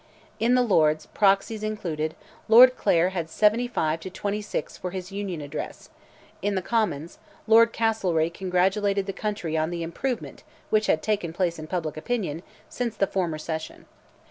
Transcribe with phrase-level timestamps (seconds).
[0.39, 2.15] In the Lords, proxies included,
[2.47, 5.91] Lord Clare had 75 to 26 for his Union address:
[6.41, 10.41] in the Commons, Lord Castlereagh congratulated the country on the improvement
[10.71, 13.85] which had taken place in public opinion, since the former session.